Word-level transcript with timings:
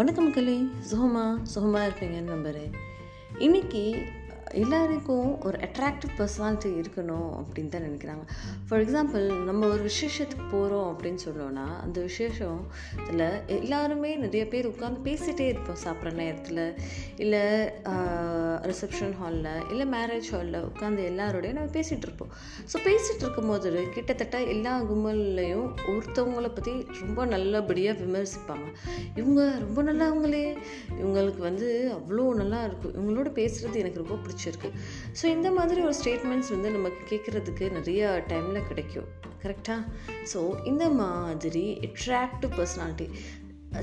வணக்கம் 0.00 0.32
கலை 0.32 0.68
சுகமா 0.90 1.42
சுகமாக 1.42 1.88
இருப்பீங்கன்னு 1.88 2.32
நம்புகிறேன் 2.34 2.70
இன்றைக்கி 3.38 4.02
எல்லாருக்கும் 4.52 5.40
ஒரு 5.40 5.58
அட்ராக்டிவ் 5.58 6.12
பர்சனாலிட்டி 6.18 6.70
இருக்கணும் 6.80 7.28
அப்படின்னு 7.40 7.68
தான் 7.68 7.82
நினைக்கிறாங்க. 7.82 8.24
ஃபார் 8.68 8.80
எக்ஸாம்பிள் 8.80 9.44
நம்ம 9.44 9.66
ஒரு 9.66 9.82
விசேஷத்துக்கு 9.82 10.44
போகிறோம் 10.50 10.96
அப்படின்னு 10.96 11.18
சொன்னோன்னா 11.24 11.66
அந்த 11.80 12.00
விசேஷம் 12.00 12.66
இதில் 13.08 13.46
எல்லாருமே 13.46 14.16
நிறைய 14.16 14.48
பேர் 14.48 14.68
உட்காந்து 14.68 15.00
பேசிகிட்டே 15.04 15.40
இருப்போம் 15.40 15.82
சாப்பிட்ற 15.84 16.12
நேரத்தில். 16.12 16.74
இல்லை 17.16 17.42
ரிசப்ஷன் 18.70 19.14
ஹாலில் 19.20 19.50
இல்லை 19.70 19.86
மேரேஜ் 19.96 20.28
ஹாலில் 20.34 20.66
உட்காந்து 20.68 21.00
எல்லாரோடையும் 21.10 21.58
நம்ம 21.58 21.72
பேசிகிட்டு 21.76 22.06
இருப்போம். 22.08 22.32
ஸோ 22.72 22.76
பேசிகிட்டு 22.88 23.24
இருக்கும்போது 23.26 23.86
கிட்டத்தட்ட 23.94 24.40
எல்லா 24.54 24.74
கும்பல்லையும் 24.82 25.68
ஒருத்தவங்களை 25.92 26.50
பற்றி 26.54 26.74
ரொம்ப 27.00 27.24
நல்லபடியாக 27.24 27.98
விமர்சிப்பாங்க. 28.04 28.68
இவங்க 29.14 29.40
ரொம்ப 29.58 29.82
நல்லவங்களே. 29.82 30.44
இவங்களுக்கு 31.00 31.38
வந்து 31.38 31.68
அவ்வளோ 31.98 32.26
நல்லா 32.34 32.64
இருக்கும். 32.64 32.94
இவங்களோட 32.98 33.32
பேசுகிறது 33.40 33.82
எனக்கு 33.82 34.02
ரொம்ப 34.04 34.18
பிடிச்சிருக்கு. 34.26 34.70
ஸோ 35.22 35.24
இந்த 35.36 35.50
மாதிரி 35.50 35.80
ஒரு 35.80 35.94
ஸ்டேட்மெண்ட்ஸ் 36.02 36.50
வந்து 36.50 36.70
நமக்கு 36.70 37.02
கேட்குறதுக்கு 37.12 37.72
நிறைய 37.72 38.24
டைமில் 38.28 38.68
கிடைக்கும். 38.68 39.10
கரெக்டாக 39.44 39.82
ஸோ 40.32 40.40
இந்த 40.64 40.88
மாதிரி 40.88 41.62
அட்ராக்டிவ் 41.88 42.50
பர்சனாலிட்டி 42.58 43.06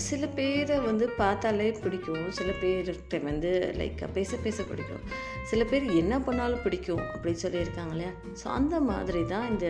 சில 0.07 0.27
பேரை 0.37 0.79
வந்து 0.79 1.05
பார்த்தாலே 1.19 1.67
பிடிக்கும். 1.83 2.25
சில 2.37 2.49
பேர்கிட்ட 2.61 3.19
வந்து 3.23 3.51
லைக் 3.79 4.01
பேச 4.17 4.37
பேச 4.45 4.63
பிடிக்கும். 4.63 5.03
சில 5.49 5.63
பேர் 5.63 5.85
என்ன 6.01 6.13
பண்ணாலும் 6.19 6.63
பிடிக்கும் 6.65 7.03
அப்படின்னு 7.13 7.43
சொல்லியிருக்காங்க 7.43 7.93
இல்லையா? 7.95 8.11
ஸோ 8.41 8.45
அந்த 8.57 8.79
மாதிரி 8.89 9.21
தான் 9.25 9.47
இந்த 9.51 9.67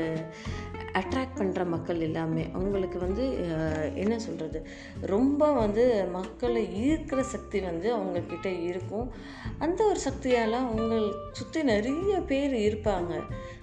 அட்ராக்ட் 0.99 1.40
பண்ணுற 1.40 1.63
மக்கள் 1.73 1.99
எல்லாமே. 1.99 2.43
அவங்களுக்கு 2.57 2.99
வந்து 2.99 3.26
என்ன 4.04 4.20
சொல்கிறது 4.20 4.59
ரொம்ப 5.13 5.51
வந்து 5.62 5.85
மக்களை 6.18 6.63
ஈர்க்கிற 6.87 7.20
சக்தி 7.34 7.59
வந்து 7.59 7.87
அவங்கக்கிட்ட 7.98 8.49
இருக்கும். 8.70 9.07
அந்த 9.65 9.79
ஒரு 9.85 9.99
சக்தியால் 10.07 10.57
அவங்க 10.63 10.96
சுற்றி 11.40 11.63
நிறைய 11.74 12.15
பேர் 12.31 12.55
இருப்பாங்க. 12.68 13.13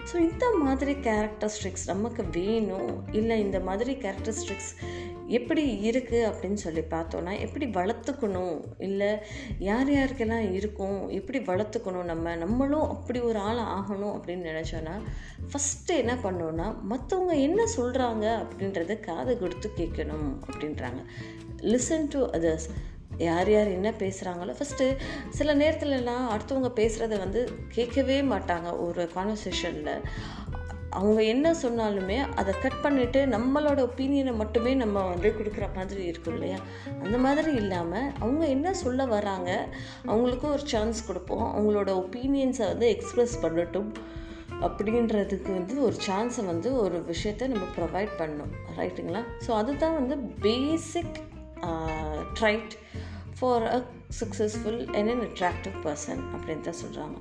ஸோ 0.09 0.15
இந்த 0.29 0.45
மாதிரி 0.63 0.91
கேரக்டரிஸ்டிக்ஸ் 0.91 1.87
நமக்கு 1.93 2.23
வேணும்? 2.39 2.91
இல்லை 3.11 3.37
இந்த 3.39 3.59
மாதிரி 3.59 3.93
கேரக்டரிஸ்டிக்ஸ் 4.05 4.71
எப்படி 5.27 5.89
இருக்குது 5.89 6.27
அப்படின்னு 6.29 6.53
சொல்லி 6.53 6.79
பார்த்தோன்னா 6.79 7.39
எப்படி 7.39 7.65
வளர்த்துக்கணும்? 7.65 8.61
இல்லை 8.77 9.17
யார் 9.59 9.89
யாருக்கெல்லாம் 9.89 10.51
இருக்கும்? 10.51 11.09
எப்படி 11.09 11.39
வளர்த்துக்கணும் 11.39 12.03
நம்ம? 12.03 12.35
நம்மளும் 12.35 12.89
அப்படி 12.89 13.19
ஒரு 13.19 13.39
ஆள் 13.39 13.57
ஆகணும் 13.57 14.15
அப்படின்னு 14.15 14.49
நினச்சோன்னா 14.51 15.01
ஃபஸ்ட்டு 15.51 15.95
என்ன 15.95 16.13
பண்ணோன்னா 16.13 16.75
மற்றவங்க 16.89 17.39
என்ன 17.39 17.63
சொல்கிறாங்க 17.77 18.45
அப்படின்றத 18.45 18.99
காது 18.99 19.39
கொடுத்து 19.39 19.71
கேட்கணும் 19.77 20.29
அப்படின்றாங்க. 20.47 21.03
லிசன் 21.57 22.07
டு 22.09 22.25
அதர்ஸ் 22.25 22.67
யார் 23.17 23.51
யார் 23.51 23.67
என்ன 23.67 23.89
பேசுகிறாங்களோ 23.89 24.55
ஃபஸ்ட்டு 24.59 24.95
சில 25.29 25.55
நேரத்துலலாம் 25.55 26.25
அடுத்தவங்க 26.29 26.71
பேசுகிறத 26.75 27.17
வந்து 27.17 27.51
கேட்கவே 27.69 28.21
மாட்டாங்க 28.21 28.79
ஒரு 28.79 29.09
கான்வர்சேஷனில் 29.15 30.01
அவங்க 30.99 31.19
என்ன 31.33 31.47
சொன்னாலுமே 31.61 32.17
அதை 32.39 32.53
கட் 32.63 32.79
பண்ணிவிட்டு 32.83 33.19
நம்மளோட 33.35 33.79
ஒப்பீனியனை 33.87 34.33
மட்டுமே 34.41 34.73
நம்ம 34.83 35.03
வந்து 35.11 35.29
கொடுக்குற 35.37 35.65
மாதிரி 35.75 36.03
இருக்கும் 36.11 36.35
இல்லையா? 36.37 36.59
அந்த 37.03 37.17
மாதிரி 37.25 37.53
இல்லாமல் 37.61 38.11
அவங்க 38.19 38.43
என்ன 38.55 38.73
சொல்ல 38.83 39.05
வராங்க 39.15 39.51
அவங்களுக்கும் 40.07 40.53
ஒரு 40.57 40.65
சான்ஸ் 40.73 40.99
கொடுப்போம். 41.07 41.47
அவங்களோட 41.55 41.91
ஒப்பீனியன்ஸை 42.03 42.65
வந்து 42.71 42.89
எக்ஸ்ப்ரெஸ் 42.95 43.35
பண்ணட்டும் 43.45 43.91
அப்படின்றதுக்கு 44.65 45.49
வந்து 45.59 45.75
ஒரு 45.87 45.95
சான்ஸை 46.07 46.43
வந்து 46.45 46.69
ஒரு 46.83 46.97
விஷயத்த 47.11 47.47
நம்ம 47.53 47.67
ப்ரொவைட் 47.77 48.13
பண்ணணும். 48.19 48.53
ரைட்டுங்களா 48.79 49.23
ஸோ 49.45 49.51
அதுதான் 49.61 49.97
வந்து 50.01 50.17
basic 50.47 51.17
trait 52.39 52.73
for 53.39 53.63
a 53.63 53.83
successful 54.19 54.93
and 54.93 55.09
an 55.09 55.21
attractive 55.21 55.75
person 55.83 56.21
அப்படின்னு 56.33 56.61
தான் 56.61 56.81
சொல்கிறாங்க 56.85 57.17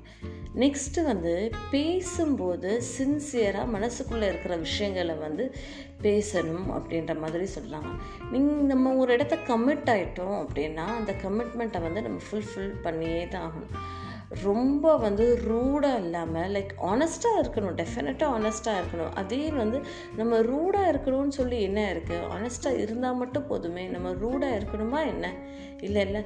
நெக்ஸ்ட்டு 0.54 1.04
வந்து 1.04 1.52
பேசும்போது 1.70 2.82
சின்சியராக 2.98 3.72
மனசுக்குள்ளே 3.72 4.22
இருக்கிற 4.22 4.56
விஷயங்களை 4.56 5.14
வந்து 5.14 5.54
பேசணும் 6.02 6.68
அப்படின்ற 6.70 7.18
மாதிரி 7.18 7.46
சொல்கிறாங்க 7.54 7.90
நீங் 8.30 8.66
நம்ம 8.66 8.94
ஒரு 8.94 9.12
இடத்த 9.12 9.36
கமிட் 9.36 9.90
ஆகிட்டோம் 9.90 10.36
அப்படின்னா 10.42 10.86
அந்த 10.98 11.12
கமிட்மெண்ட்டை 11.12 11.82
வந்து 11.82 12.02
நம்ம 12.02 12.20
ஃபுல்ஃபில் 12.30 12.72
பண்ணியே 12.82 13.28
தான் 13.28 13.46
ஆகணும். 13.46 14.02
ரொம்ப 14.42 14.96
வந்து 14.96 15.40
ரூடாக 15.44 15.98
இல்லாமல் 15.98 16.52
லைக் 16.52 16.72
ஆனஸ்ட்டாக 16.82 17.40
இருக்கணும் 17.42 17.76
டெஃபினட்டாக 17.80 18.34
ஆனஸ்ட்டாக 18.36 18.80
இருக்கணும். 18.80 19.14
அதே 19.14 19.50
வந்து 19.50 19.80
நம்ம 20.16 20.40
ரூடாக 20.40 20.92
இருக்கணும்னு 20.92 21.28
சொல்லி 21.28 21.62
என்ன 21.62 21.94
இருக்குது 21.94 22.28
ஆனஸ்ட்டாக 22.36 22.78
இருந்தால் 22.78 23.16
மட்டும் 23.16 23.46
போதுமே. 23.46 23.86
நம்ம 23.86 24.12
ரூடாக 24.12 24.58
இருக்கணுமா 24.58 25.06
என்ன? 25.06 25.32
இல்லை 25.80 26.02
இல்லை. 26.02 26.22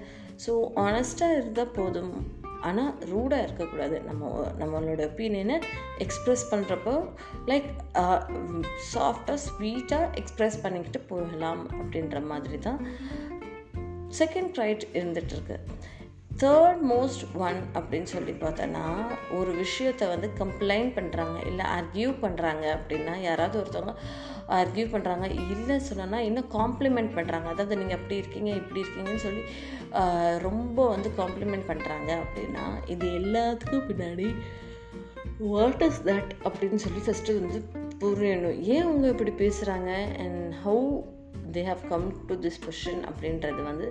ஸோ 0.46 0.52
ஆனஸ்ட்டாக 0.74 1.36
இருந்தால் 1.36 1.70
போதும். 1.70 2.46
ஆனால் 2.60 2.94
ரூடாக 3.10 3.42
இருக்கக்கூடாது. 3.42 4.00
நம்ம 4.00 4.46
நம்மளோட 4.58 5.00
ஒப்பீனியனை 5.10 5.58
எக்ஸ்ப்ரெஸ் 5.98 6.44
பண்ணுறப்போ 6.50 7.08
லைக் 7.46 7.68
சாஃப்டாக 8.94 9.38
ஸ்வீட்டாக 9.46 10.22
எக்ஸ்ப்ரெஸ் 10.22 10.62
பண்ணிக்கிட்டு 10.62 11.00
போகலாம் 11.00 11.70
அப்படின்ற 11.70 12.26
மாதிரி 12.26 12.58
தான் 12.58 12.80
செகண்ட் 14.18 14.54
ரைட் 14.54 14.84
இருந்துகிட்ருக்கு 14.92 15.58
தேர்ட் 16.42 16.82
மோஸ்ட் 16.90 17.22
ஒன் 17.34 17.62
அப்படின்னு 17.74 18.02
சொல்லி 18.02 18.32
பார்த்தோன்னா 18.32 19.06
ஒரு 19.38 19.50
விஷயத்தை 19.52 20.08
வந்து 20.08 20.30
கம்ப்ளைண்ட் 20.38 20.92
பண்ணுறாங்க 20.94 21.46
இல்லை 21.46 21.64
அர்கியூ 21.64 22.14
பண்ணுறாங்க 22.22 22.78
அப்படின்னா 22.78 23.16
யாராவது 23.20 23.62
ஒருத்தவங்க 23.62 23.94
அர்கியூ 24.48 24.86
பண்ணுறாங்க 24.94 25.50
இல்லை 25.50 25.76
சொன்னோன்னா 25.76 26.18
இன்னும் 26.18 26.50
காம்ப்ளிமெண்ட் 26.52 27.14
பண்ணுறாங்க 27.14 27.44
அதாவது 27.44 27.76
நீங்கள் 27.76 27.96
அப்படி 27.96 28.16
இருக்கீங்க 28.16 28.50
இப்படி 28.50 28.80
இருக்கீங்கன்னு 28.80 29.16
சொல்லி 29.16 29.42
ரொம்ப 30.38 30.88
வந்து 30.88 31.12
காம்ப்ளிமெண்ட் 31.18 31.68
பண்ணுறாங்க 31.68 32.18
அப்படின்னா 32.22 32.64
இது 32.86 33.08
எல்லாத்துக்கும் 33.08 33.88
பின்னாடி 33.88 34.34
வாட் 35.38 35.82
இஸ் 35.82 36.02
தட் 36.04 36.30
அப்படின்னு 36.44 36.74
சொல்லி 36.74 37.00
ஃபஸ்ட்டு 37.06 37.40
வந்து 37.40 37.86
புரியணும். 38.00 38.60
ஏன் 38.60 38.82
அவங்க 38.82 39.08
இப்படி 39.08 39.30
பேசுகிறாங்க 39.30 40.18
and 40.18 40.54
how 40.64 41.04
they 41.54 41.62
have 41.68 41.82
come 41.92 42.06
to 42.28 42.34
this 42.44 42.60
position 42.64 43.02
அப்படின்றது 43.10 43.60
வந்து 43.68 43.86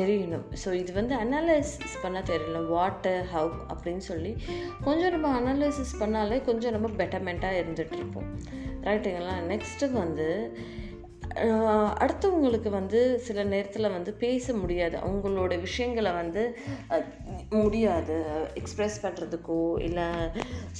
தெரியணும். 0.00 0.46
ஸோ 0.62 0.72
இது 0.80 0.92
வந்து 1.00 1.14
அனாலிசிஸ் 1.24 1.96
பண்ண 2.02 2.22
தெரியணும். 2.32 2.68
வாட்டர் 2.76 3.22
ஹவ் 3.34 3.54
அப்படின்னு 3.72 4.04
சொல்லி 4.10 4.34
கொஞ்சம் 4.88 5.14
நம்ம 5.16 5.32
அனாலிசிஸ் 5.40 5.94
பண்ணாலே 6.02 6.38
கொஞ்சம் 6.50 6.76
நம்ம 6.76 6.90
பெட்டர்மெண்ட்டாக 7.02 7.62
இருந்துகிட்ருப்போம் 7.62 8.30
ரைட்டுங்களா 8.88 9.38
நெக்ஸ்ட்டு 9.52 9.92
வந்து 10.02 10.28
அடுத்தவங்களுக்கு 12.04 12.70
வந்து 12.76 13.00
சில 13.26 13.42
நேரத்தில் 13.50 13.94
வந்து 13.96 14.12
பேச 14.22 14.54
முடியாது. 14.60 14.96
அவங்களோட 15.06 15.52
விஷயங்களை 15.66 16.12
வந்து 16.12 16.42
முடியாது. 17.50 18.16
எக்ஸ்ப்ரெஸ் 18.54 18.96
பண்ணுறதுக்கோ 19.02 19.78
இல்லை 19.78 20.06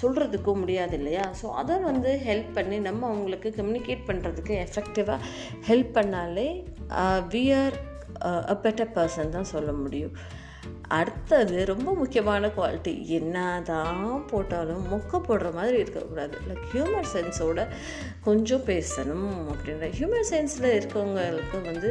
சொல்கிறதுக்கோ 0.02 0.54
முடியாது 0.54 0.96
இல்லையா? 0.96 1.24
ஸோ 1.42 1.46
அதை 1.50 1.78
வந்து 1.78 2.20
ஹெல்ப் 2.26 2.52
பண்ணி 2.52 2.78
நம்ம 2.78 3.06
அவங்களுக்கு 3.06 3.54
கம்யூனிகேட் 3.56 4.06
பண்ணுறதுக்கு 4.06 4.54
எஃபெக்டிவாக 4.66 5.26
ஹெல்ப் 5.68 5.92
பண்ணாலே 5.94 6.48
we 7.34 7.42
are 7.62 7.76
a 8.24 8.56
better 8.62 8.94
person 8.94 9.28
தான் 9.28 9.50
சொல்ல 9.54 9.72
முடியும். 9.72 10.14
அடுத்தது 10.98 11.56
ரொம்ப 11.70 11.90
முக்கியமான 12.00 12.50
குவாலிட்டி 12.56 12.92
என்ன 13.18 13.36
தான் 13.70 14.00
போட்டாலும் 14.30 14.84
மொக்க 14.92 15.20
போடுற 15.26 15.48
மாதிரி 15.58 15.76
இருக்கக்கூடாது. 15.82 16.36
லைக் 16.48 16.64
ஹியூமர் 16.72 17.10
சென்ஸோட 17.14 17.66
கொஞ்சம் 18.26 18.64
பேசணும் 18.70 19.28
அப்படின்ற. 19.52 19.88
ஹியூமர் 19.98 20.30
சென்ஸில் 20.32 20.68
இருக்கவங்களுக்கு 20.78 21.58
வந்து 21.70 21.90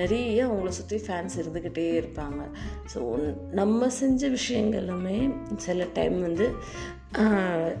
நிறைய 0.00 0.40
அவங்கள 0.48 0.72
சுற்றி 0.80 0.98
ஃபேன்ஸ் 1.06 1.38
இருந்துக்கிட்டே 1.42 1.86
இருப்பாங்க. 2.00 2.42
ஸோ 2.94 3.00
நம்ம 3.60 3.88
செஞ்ச 4.00 4.28
விஷயங்களுமே 4.38 5.18
சில 5.66 5.86
டைம் 5.98 6.18
வந்து 6.28 6.48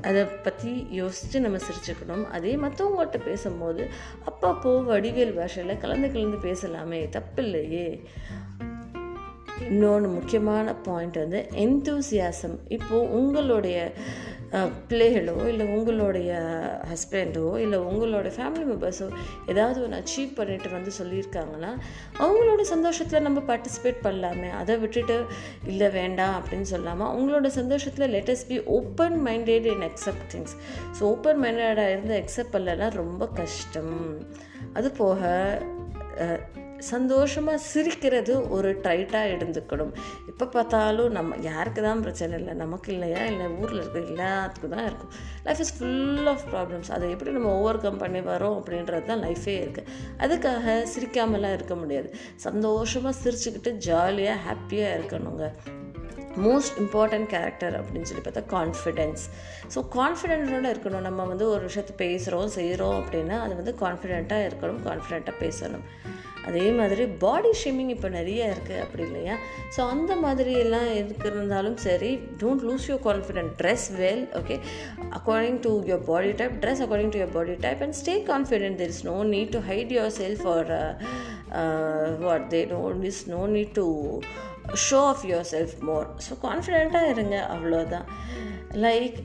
அதை 0.08 0.22
பற்றி 0.44 0.72
யோசித்து 0.98 1.36
நம்ம 1.44 1.58
சிரிச்சுக்கணும். 1.66 2.24
அதே 2.36 2.52
மற்றவங்கள்ட்ட 2.64 3.18
பேசும்போது 3.28 3.82
அப்பப்போ 4.30 4.72
வடிவேல் 4.90 5.36
பாஷையில் 5.38 5.80
கலந்து 5.84 6.08
கலந்து 6.14 6.38
பேசலாமே 6.46 7.00
தப்பில்லையே. 7.16 7.88
இன்னொன்று 9.60 10.08
முக்கியமான 10.08 10.74
பாயிண்ட் 10.74 11.18
வந்து 11.18 11.48
எந்தூசியாசம் 11.52 12.56
இப்போது 12.68 13.10
உங்களுடைய 13.10 13.78
பிள்ளைகளோ 14.88 15.46
இல்லை 15.46 15.66
உங்களுடைய 15.66 16.32
ஹஸ்பண்டோ 16.90 17.58
இல்லை 17.58 17.78
உங்களோட 17.78 18.28
ஃபேமிலி 18.36 18.64
மெம்பர்ஸோ 18.70 19.06
ஏதாவது 19.46 19.82
ஒன்று 19.82 20.00
அச்சீவ் 20.00 20.30
பண்ணிட்டு 20.34 20.70
வந்து 20.70 20.90
சொல்லியிருக்காங்கன்னா 20.98 21.70
அவங்களோட 22.18 22.60
சந்தோஷத்தில் 22.60 23.22
நம்ம 23.22 23.40
பார்ட்டிசிபேட் 23.40 23.98
பண்ணலாமே. 24.02 24.50
அதை 24.60 24.76
விட்டுட்டு 24.78 25.16
இல்லை 25.64 25.90
வேண்டாம் 25.90 26.36
அப்படின்னு 26.38 26.62
சொல்லாமல் 26.62 27.10
அவங்களோட 27.12 27.46
சந்தோஷத்தில் 27.46 28.12
let's 28.16 28.46
be 28.48 28.58
open 28.78 29.18
minded 29.26 29.68
and 29.74 29.86
accept 29.90 30.28
things 30.34 30.56
so 30.98 31.02
open 31.02 31.42
மைண்டடாக 31.44 31.94
இருந்து 31.94 32.16
அக்செப்ட் 32.22 32.54
பண்ணலன்னா 32.56 32.90
ரொம்ப 33.02 33.26
கஷ்டம். 33.26 33.96
அது 34.72 34.90
போக 34.90 35.20
சந்தோஷமாக 36.90 37.58
சிரிக்கிறது 37.70 38.34
ஒரு 38.56 38.70
ட்ரைட்டாக 38.84 39.32
இருந்துக்கணும் 39.34 39.92
எப்போ 40.30 40.46
பார்த்தாலும் 40.54 41.14
நம்ம 41.16 41.36
யாருக்கு 41.48 41.82
தான் 41.86 42.02
பிரச்சனை 42.04 42.34
இல்லை 42.40 42.54
நமக்கு 42.62 42.90
இல்லையா 42.94 43.20
இல்லை 43.30 43.46
ஊரில் 43.60 43.80
இருக்கிற 43.82 44.02
எல்லாத்துக்கும் 44.14 44.74
தான் 44.76 44.86
இருக்கும். 44.88 45.12
Life 45.46 45.62
is 45.64 45.74
full 45.76 46.28
of 46.32 46.44
problems 46.52 46.90
அதை 46.96 47.10
எப்படி 47.14 47.36
நம்ம 47.36 47.52
ஓவர் 47.60 47.82
கம் 47.84 48.02
பண்ணி 48.02 48.22
வரோம் 48.32 48.56
அப்படின்றது 48.60 49.06
தான் 49.12 49.24
லைஃபே 49.26 49.56
இருக்குது 49.64 49.88
அதுக்காக 50.24 50.76
சிரிக்காமலாம் 50.94 51.56
இருக்க 51.58 51.76
முடியாது. 51.82 52.10
சந்தோஷமாக 52.46 53.14
சிரிச்சுக்கிட்டு 53.22 53.72
ஜாலியாக 53.88 54.44
ஹாப்பியாக 54.48 54.96
இருக்கணுங்க. 54.98 55.46
மோஸ்ட் 56.44 56.78
இம்பார்ட்டண்ட் 56.82 57.28
கேரக்டர் 57.32 57.74
அப்படின்னு 57.80 58.08
சொல்லி 58.10 58.22
பார்த்தா 58.22 58.42
கான்ஃபிடென்ஸ் 58.54 59.24
ஸோ 59.74 59.80
கான்ஃபிடென்ட்டோட 59.98 60.66
இருக்கணும். 60.74 61.04
நம்ம 61.08 61.24
வந்து 61.32 61.46
ஒரு 61.54 61.62
விஷயத்தை 61.68 61.94
பேசுகிறோம் 62.04 62.54
செய்கிறோம் 62.56 62.96
அப்படின்னா 63.02 63.38
அது 63.44 63.54
வந்து 63.60 63.74
கான்ஃபிடெண்ட்டாக 63.84 64.48
இருக்கணும் 64.48 64.82
கான்ஃபிடெண்ட்டாக 64.88 65.36
பேசணும். 65.44 65.86
அதே 66.46 66.64
மாதிரி 66.70 67.04
பாடி 67.18 67.50
ஷேமிங் 67.60 67.88
இப்போ 67.88 68.08
நிறைய 68.08 68.48
இருக்குது 68.48 68.80
அப்படி 68.80 69.02
இல்லையா? 69.02 69.34
ஸோ 69.76 69.80
அந்த 69.88 70.12
மாதிரி 70.16 70.52
எல்லாம் 70.58 70.88
இருக்கிறதாலும் 70.94 71.78
சரி 71.84 72.10
don't 72.38 72.64
lose 72.64 72.88
your 72.90 73.02
confident 73.06 73.52
dress 73.60 73.86
well 74.00 74.24
okay 74.40 74.56
according 75.18 75.60
to 75.62 75.72
your 75.86 76.04
body 76.04 76.32
type 76.32 76.56
dress 76.62 76.82
according 76.84 77.12
to 77.14 77.20
your 77.20 77.34
body 77.34 77.56
type 77.60 77.82
and 77.82 77.98
stay 78.00 78.16
confident 78.26 78.78
there 78.78 78.88
is 78.88 79.04
no 79.04 79.16
need 79.32 79.52
to 79.52 79.62
hide 79.68 79.92
yourself 80.18 80.44
or 80.48 80.72
what 82.18 82.46
they 82.50 82.62
don't 82.70 83.04
is 83.04 83.22
no 83.28 83.42
need 83.48 83.74
to 83.74 83.86
show 84.84 85.00
off 85.06 85.24
yourself 85.50 85.76
more 85.82 86.06
so 86.28 86.34
கான்ஃபிடெண்ட்டாக 86.42 87.10
இருங்க 87.10 87.38
அவ்வளோதான் 87.50 88.06
like 88.78 89.18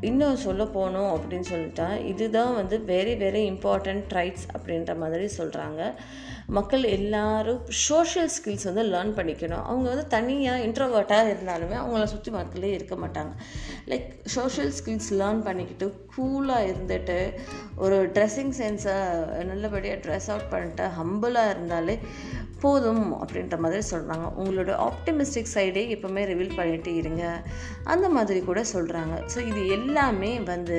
இன்னும் 0.00 0.42
சொல்ல 0.46 0.64
போனோம் 0.64 1.10
அப்படின்னு 1.14 1.48
சொல்லிட்டா 1.50 2.04
இதுதான் 2.04 2.54
வந்து 2.54 2.78
வெரி 2.86 3.14
வெரி 3.24 3.42
இம்பார்ட்டண்ட் 3.52 4.04
ட்ரைட்ஸ் 4.12 4.46
அப்படின்ற 4.56 4.96
மாதிரி 4.96 5.26
சொல்கிறாங்க 5.38 5.94
மக்கள் 6.56 6.82
எல்லாரும் 6.82 7.62
சோஷியல் 7.68 8.30
ஸ்கில்ஸ் 8.36 8.66
வந்து 8.68 8.82
லேர்ன் 8.82 9.12
பண்ணிக்கணும். 9.18 9.64
அவங்க 9.70 9.86
வந்து 9.88 10.06
தனியாக 10.06 10.64
இன்ட்ரோவர்ட்டாக 10.66 11.32
இருந்தாலுமே 11.32 11.76
அவங்கள 11.80 12.04
சுற்றி 12.04 12.30
மக்களே 12.30 12.70
இருக்க 12.72 12.94
மாட்டாங்க. 12.94 13.32
லைக் 13.90 14.08
சோஷியல் 14.24 14.72
ஸ்கில்ஸ் 14.78 15.10
லேர்ன் 15.10 15.42
பண்ணிக்கிட்டு 15.42 15.86
கூலாக 16.16 16.68
இருந்துட்டு 16.70 17.18
ஒரு 17.76 17.98
ட்ரெஸ்ஸிங் 18.06 18.54
சென்ஸை 18.60 18.96
நல்லபடியாக 19.44 20.00
ட்ரெஸ் 20.04 20.30
அவுட் 20.30 20.50
பண்ணிட்டு 20.50 20.86
ஹம்பிளாக 21.00 21.50
இருந்தாலே 21.50 21.98
போதும் 22.60 23.04
அப்படின்ற 23.22 23.56
மாதிரி 23.58 23.82
சொல்கிறாங்க 23.90 24.26
உங்களோட 24.40 24.72
ஆப்டிமிஸ்டிக் 24.88 25.54
சைடே 25.54 25.82
எப்போவுமே 25.94 26.22
ரிவீல் 26.32 26.56
பண்ணிட்டு 26.56 26.92
இருங்க. 26.96 27.24
அந்த 27.84 28.08
மாதிரி 28.08 28.40
கூட 28.40 28.62
சொல்கிறாங்க 28.74 29.16
ஸோ 29.34 29.46
இது 29.46 29.62
எல்லாமே 29.68 30.32
வந்து 30.52 30.78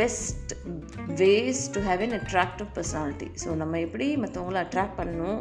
best 0.00 0.52
ways 1.20 1.62
to 1.72 1.80
have 1.80 2.02
an 2.06 2.16
attractive 2.20 2.68
personality 2.74 3.28
so 3.44 3.48
நம்ம 3.54 3.80
எப்படி 3.80 4.06
மற்றவங்கள 4.16 4.60
அட்ராக்ட் 4.66 4.98
பண்ணணும்? 5.00 5.40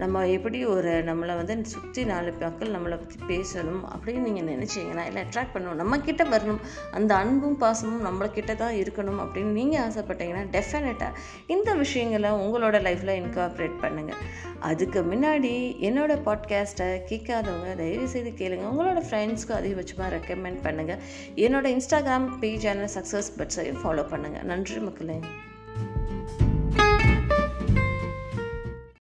நம்ம 0.00 0.26
எப்படி 0.28 0.58
ஒரு 0.64 0.92
நம்மளை 1.04 1.34
வந்து 1.36 1.54
சுற்றி 1.64 2.04
நாலு 2.04 2.32
மக்கள் 2.40 2.70
நம்மளை 2.70 2.96
பற்றி 2.96 3.18
பேசணும் 3.28 3.82
அப்படின்னு 3.94 4.26
நீங்கள் 4.28 4.48
நினச்சிங்கன்னா 4.54 5.04
இல்லை 5.06 5.22
அட்ராக்ட் 5.22 5.54
பண்ணணும் 5.54 5.80
நம்ம 5.82 5.96
வரணும் 5.96 6.60
அந்த 6.90 7.14
அன்பும் 7.14 7.58
பாசமும் 7.60 8.04
நம்மளக்கிட்ட 8.04 8.54
தான் 8.54 8.74
இருக்கணும் 8.74 9.20
அப்படின்னு 9.24 9.56
நீங்கள் 9.60 9.80
ஆசைப்பட்டீங்கன்னா 9.80 10.44
டெஃபினட்டாக 10.56 11.18
இந்த 11.46 11.74
விஷயங்களை 11.74 12.30
உங்களோட 12.30 12.78
லைஃப்பில் 12.86 13.18
இன்கார்ப்ரேட் 13.22 13.76
பண்ணுங்கள் 13.82 14.22
அதுக்கு 14.60 15.02
முன்னாடி 15.02 15.52
என்னோட 15.88 16.12
பாட்காஸ்ட்டை 16.26 16.88
கேட்காதவங்க 17.10 17.74
தயவு 17.76 18.08
செய்து 18.08 18.32
கேளுங்க. 18.38 18.66
உங்களோட 18.72 19.02
ஃப்ரெண்ட்ஸ்க்கு 19.10 19.56
அதிகபட்சமாக 19.60 20.10
ரெக்கமெண்ட் 20.16 20.64
பண்ணுங்கள் 20.64 21.02
என்னோட 21.36 21.66
இன்ஸ்டாகிராம் 21.76 22.28
பேஜான 22.40 22.88
சக்ஸஸ் 22.96 23.32
பட்ஸையும் 23.38 23.80
ஃபாலோ 23.84 24.06
பண்ணுங்கள் 24.12 24.42
நன்றி 24.42 24.80
மக்களே. 24.80 25.18